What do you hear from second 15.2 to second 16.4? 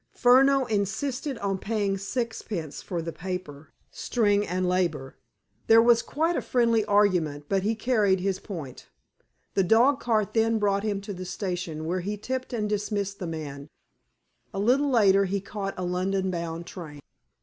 he caught a London